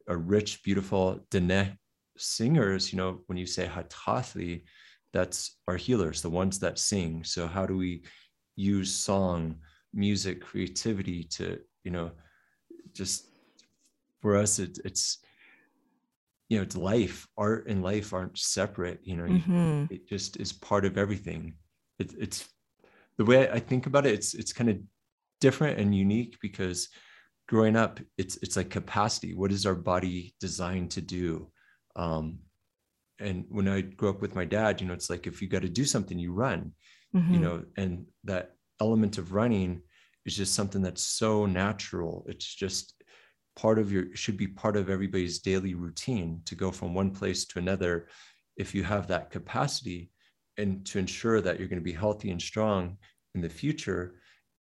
[0.09, 1.77] a rich beautiful Diné
[2.17, 4.65] singers you know when you say hatathli,
[5.13, 8.05] that's our healers the ones that sing so how do we
[8.57, 9.57] use song
[9.95, 12.11] music creativity to you know
[12.95, 13.27] just
[14.21, 15.19] for us it, it's
[16.49, 20.39] you know it's life art and life aren't separate you know you- hmm it just
[20.39, 21.53] is part of everything.
[21.99, 22.49] It, it's
[23.19, 24.15] the way I think about it.
[24.15, 24.79] It's it's kind of
[25.41, 26.89] different and unique because
[27.49, 29.35] growing up, it's it's like capacity.
[29.35, 31.51] What is our body designed to do?
[31.97, 32.41] Um,
[33.19, 35.63] and when I grew up with my dad, you know, it's like if you got
[35.63, 36.73] to do something, you run.
[37.13, 39.83] hmm You know, and that element of running
[40.27, 42.25] is just something that's so natural.
[42.29, 42.95] It's just
[43.55, 47.45] part of your should be part of everybody's daily routine to go from one place
[47.47, 48.09] to another
[48.57, 50.11] if you have that capacity.
[50.59, 52.99] And to ensure that you're going to be healthy and strong
[53.35, 54.03] in the future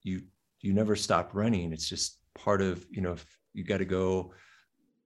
[0.04, 0.22] you
[0.60, 1.72] you never stop running.
[1.72, 4.32] It's just part of you know if you got to go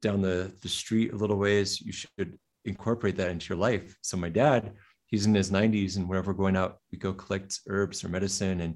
[0.02, 3.96] down the the street a little ways you should incorporate that into your life.
[4.02, 4.74] So my dad
[5.06, 8.60] he's in his 90s and whenever we're going out we go collect herbs or medicine
[8.60, 8.74] and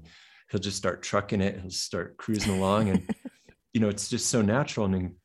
[0.49, 3.09] he'll just start trucking it he'll start cruising along and
[3.73, 4.85] you know it's just so natural.
[4.85, 5.15] And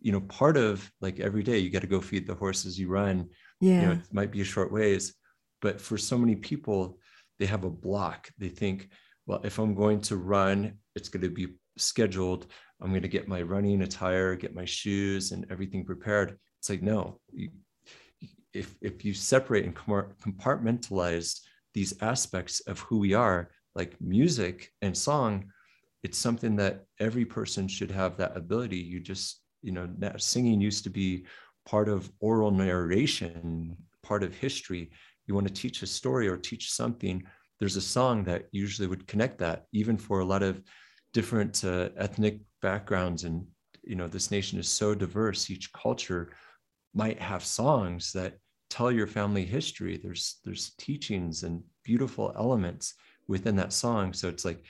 [0.00, 2.88] you know part of like every day you got to go feed the horses you
[2.88, 3.28] run
[3.60, 5.14] yeah you know it might be a short ways
[5.60, 6.98] but for so many people
[7.38, 8.30] they have a block.
[8.38, 8.88] They think
[9.26, 12.46] well if i'm going to run it's going to be scheduled.
[12.80, 16.38] I'm going to get my running attire get my shoes and everything prepared.
[16.60, 17.20] It's like no.
[17.32, 17.50] You,
[18.52, 21.40] if if you separate and compartmentalize
[21.74, 25.32] these aspects of who we are like music and song
[26.02, 28.78] it's something that every person should have that ability.
[28.78, 31.26] You just you know singing used to be
[31.66, 34.90] part of oral narration part of history.
[35.26, 37.22] You want to teach a story or teach something
[37.58, 40.62] there's a song that usually would connect that even for a lot of
[41.12, 43.24] different uh, ethnic backgrounds.
[43.24, 43.44] And
[43.82, 46.32] you know this nation is so diverse each culture
[46.94, 48.38] might have songs that
[48.70, 49.96] tell your family history.
[49.96, 52.94] There's there's teachings and beautiful elements
[53.28, 54.12] within that song.
[54.12, 54.64] So it's like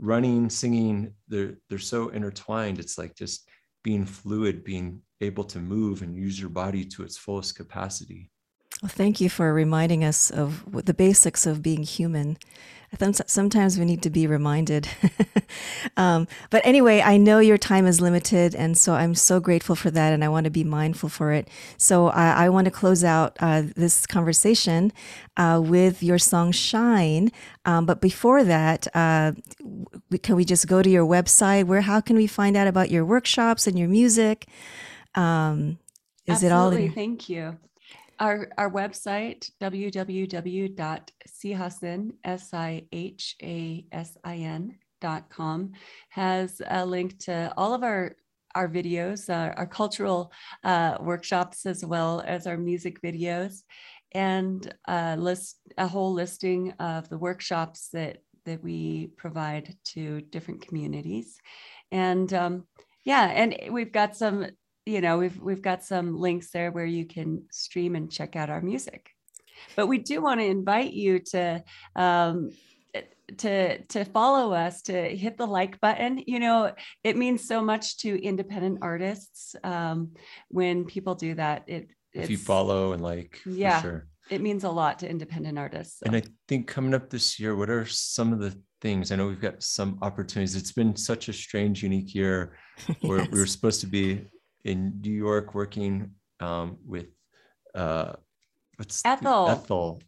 [0.00, 2.78] running singing they're they're so intertwined.
[2.78, 3.48] It's like just
[3.84, 8.30] being fluid being able to move and use your body to its fullest capacity
[8.82, 12.38] Well, thank you for reminding us of the basics of being human.
[13.26, 14.88] Sometimes we need to be reminded.
[15.98, 19.90] um, but anyway, I know your time is limited, and so I'm so grateful for
[19.90, 21.48] that, and I want to be mindful for it.
[21.76, 24.92] So I, I want to close out uh, this conversation
[25.36, 27.30] uh, with your song "Shine."
[27.66, 29.32] Um, but before that, uh,
[30.22, 31.64] can we just go to your website?
[31.64, 34.46] Where how can we find out about your workshops and your music?
[35.14, 35.78] Um,
[36.26, 36.68] is it all?
[36.68, 36.86] Absolutely.
[36.86, 37.58] In, Thank you.
[38.20, 40.02] Our, our website, www.sihasin,
[42.24, 42.84] S-I-H-A-S-I-N
[45.00, 45.70] dot com
[46.08, 48.16] has a link to all of our
[48.54, 50.32] our videos, uh, our cultural
[50.64, 53.62] uh, workshops, as well as our music videos,
[54.12, 60.66] and a list a whole listing of the workshops that that we provide to different
[60.66, 61.38] communities,
[61.92, 62.64] and um,
[63.04, 64.46] yeah, and we've got some
[64.88, 68.48] you know we've we've got some links there where you can stream and check out
[68.48, 69.10] our music
[69.76, 71.62] but we do want to invite you to
[71.94, 72.50] um,
[73.36, 76.72] to to follow us to hit the like button you know
[77.04, 80.12] it means so much to independent artists um,
[80.48, 83.80] when people do that it if you follow and like Yeah.
[83.80, 86.00] for sure it means a lot to independent artists.
[86.00, 86.04] so.
[86.06, 89.10] And I think coming up this year, what are some of the things?
[89.10, 90.54] I know we've got some opportunities.
[90.54, 92.54] It's been such a strange, unique year
[93.00, 94.26] where we were supposed to be
[94.68, 97.06] in New York working um, with
[97.74, 98.12] uh,
[98.76, 99.48] what's the- Ethel.
[99.48, 100.02] Ethel.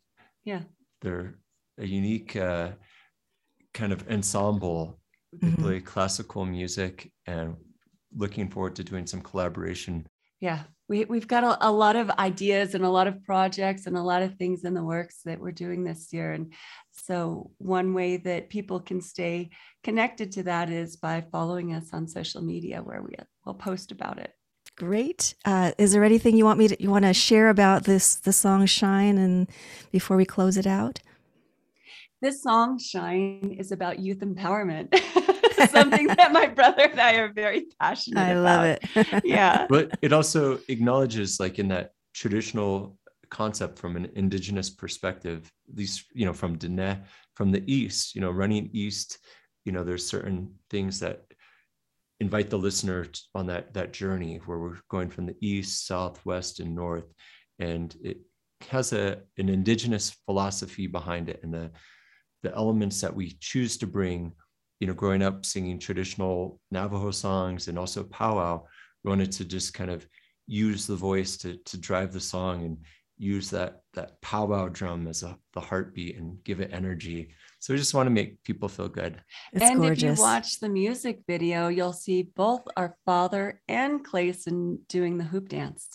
[0.45, 0.63] Yeah.
[1.03, 1.35] They're
[1.79, 2.73] a unique uh,
[3.75, 5.01] kind of ensemble.
[5.33, 5.59] They Mhm.
[5.63, 6.95] play classical music
[7.27, 7.57] and
[8.23, 9.95] looking forward to doing some collaboration.
[10.41, 13.97] yeah we, we've got a, a lot of ideas and a lot of projects and
[13.97, 16.53] a lot of things in the works that we're doing this year and
[17.09, 19.37] so one way that people can stay
[19.85, 24.19] connected to that is by following us on social media where we will post about
[24.19, 24.33] it
[24.81, 25.35] Great.
[25.45, 28.33] Uh, is there anything you want me to you want to share about this the
[28.33, 29.47] song "Shine" and
[29.93, 31.01] before we close it out?
[32.23, 34.95] this song shine is about youth empowerment
[35.71, 38.79] something that my brother and i are very passionate I about I love
[39.13, 39.25] it.
[39.25, 42.99] yeah but it also acknowledges like in that traditional
[43.31, 47.03] concept from an indigenous perspective at least you know from Diné,
[47.35, 49.19] from the east you know running east
[49.65, 51.25] you know there's certain things that
[52.21, 56.61] invite the listener on that that journey where we're going from the east south west
[56.61, 57.13] and north.
[57.59, 58.19] And it
[58.69, 61.71] has a an indigenous philosophy behind it and the
[62.43, 64.33] the elements that we choose to bring.
[64.81, 68.65] You know growing up singing traditional navajo songs and also powwow
[69.05, 70.07] we wanted to just kind of
[70.47, 72.79] use the voice to to drive the song and
[73.21, 77.79] use that that powwow drum as a, the heartbeat and give it energy so we
[77.79, 79.21] just want to make people feel good
[79.53, 80.03] It's and gorgeous.
[80.13, 85.25] if you watch the music video, you'll see both our father and Clayson doing the
[85.25, 85.89] hoop dance.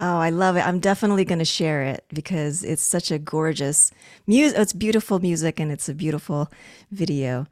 [0.00, 0.66] Oh, I love it.
[0.66, 3.92] I'm definitely going to share it because it's such a gorgeous
[4.26, 4.58] music.
[4.58, 6.50] It's beautiful music and it's a beautiful
[6.90, 7.46] video.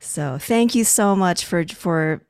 [0.00, 2.22] So thank you so much for for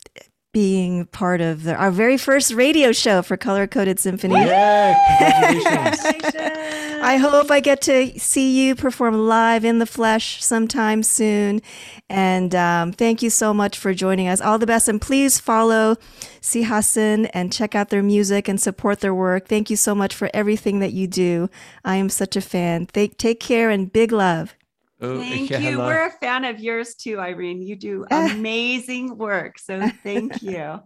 [0.53, 4.35] being part of the, our very first radio show for Color Coded Symphony.
[4.35, 11.03] yeah congratulations I hope I get to see you perform live in the flesh sometime
[11.03, 11.61] soon.
[12.09, 14.41] And um, thank you so much for joining us.
[14.41, 14.89] All the best.
[14.89, 15.97] And please follow
[16.41, 19.49] Sihasin and check out their music and support their work.
[19.49, 21.51] Thank you so much for everything that you do.
[21.85, 22.87] I am such a fan.
[22.87, 24.55] Take, take care and big love.
[25.03, 25.71] Oh, Thank okay, you.
[25.73, 25.87] hello.
[25.87, 27.61] We're a fan of yours too, Irene.
[27.61, 29.59] You do amazing work.
[29.59, 30.81] So thank you.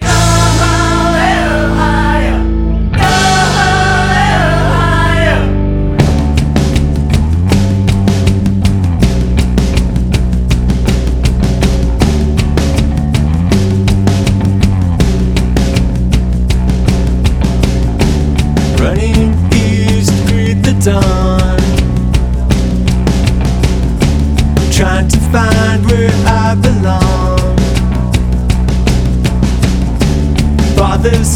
[18.80, 21.23] Running east, greet the dawn.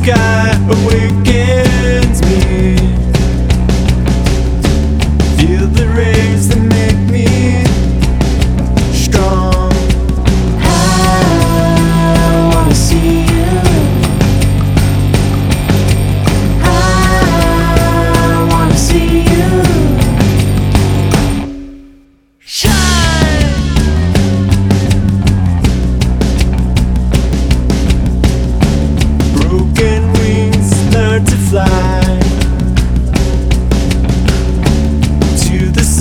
[0.08, 1.37] Sky awakens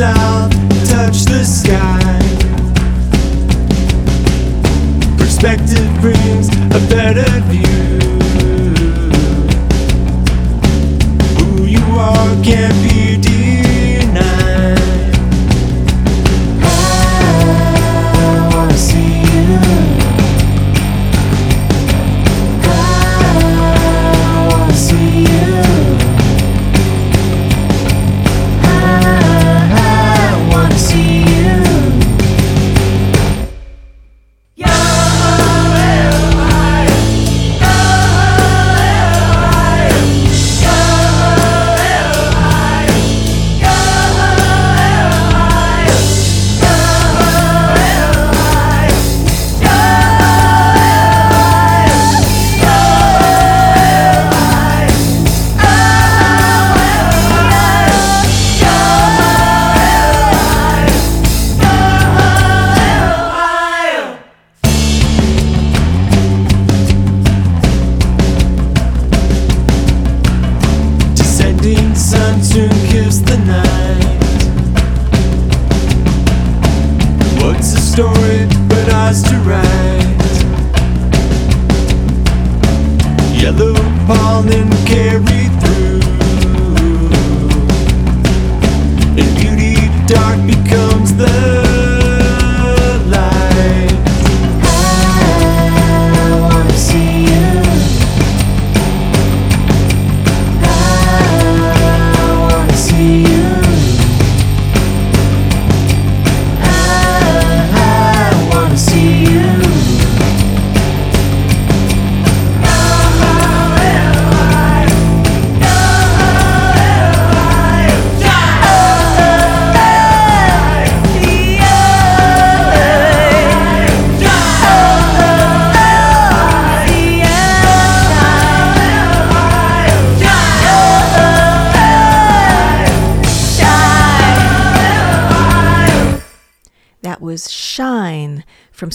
[0.08, 0.52] south,
[0.90, 2.20] touch the sky.
[5.18, 6.48] Perspective brings
[6.78, 8.00] a better view.
[11.38, 13.07] Who you are can't be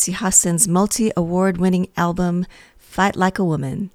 [0.03, 2.45] Sihasin's multi award winning album,
[2.77, 3.91] Fight Like a Woman.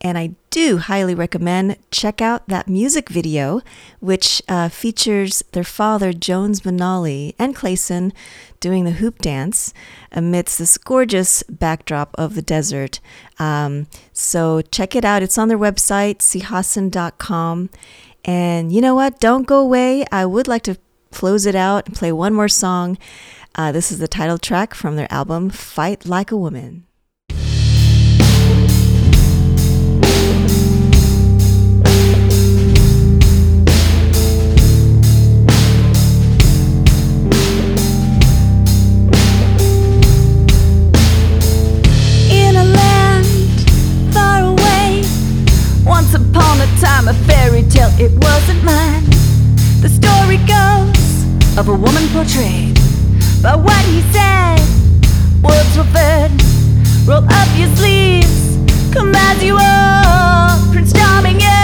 [0.00, 3.62] And I do highly recommend check out that music video,
[4.00, 8.12] which uh, features their father, Jones Benally, and Clayson
[8.58, 9.72] doing the hoop dance
[10.10, 12.98] amidst this gorgeous backdrop of the desert.
[13.38, 15.22] Um, so check it out.
[15.22, 17.70] It's on their website, sihasin.com.
[18.24, 19.20] And you know what?
[19.20, 20.04] Don't go away.
[20.10, 20.76] I would like to
[21.12, 22.98] close it out and play one more song.
[23.56, 26.86] Uh, this is the title track from their album, Fight Like a Woman.
[42.28, 43.26] In a land
[44.12, 45.04] far away,
[45.86, 49.04] once upon a time, a fairy tale, it wasn't mine.
[49.80, 52.73] The story goes of a woman portrayed
[53.44, 54.58] by what he said.
[55.42, 56.30] Were fed,
[57.06, 58.56] roll up your sleeves,
[58.90, 60.72] come as you are.
[60.72, 61.63] Prince Charming is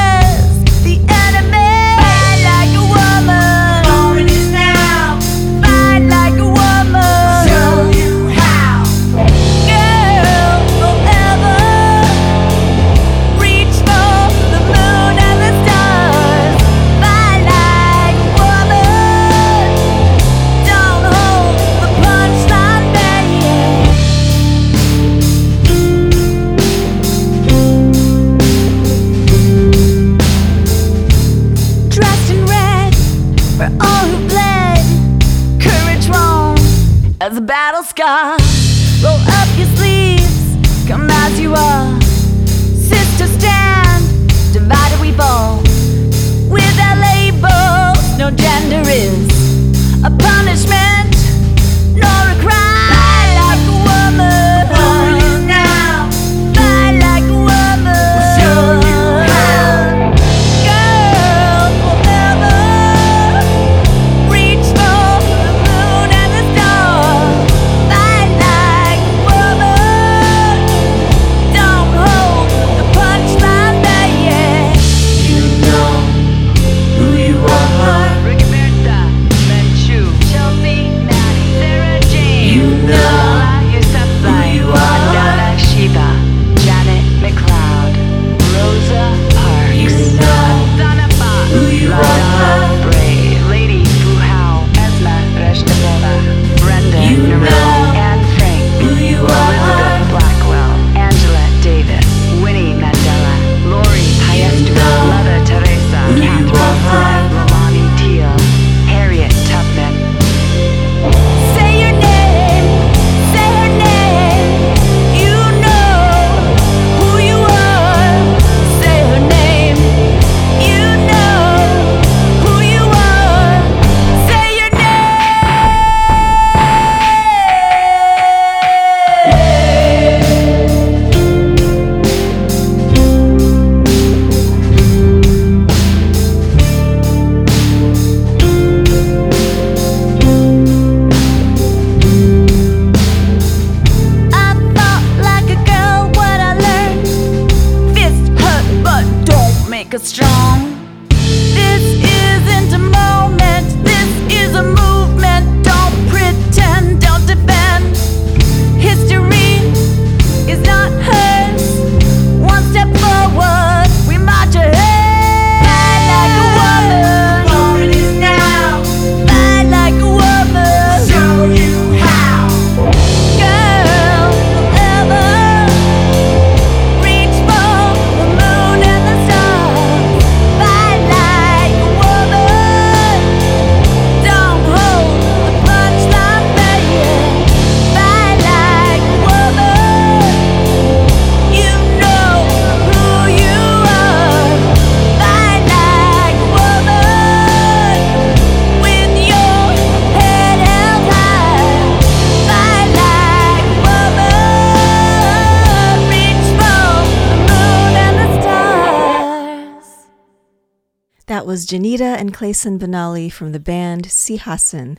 [211.70, 214.98] Jeneda and Clayson Benally from the band Sihasin.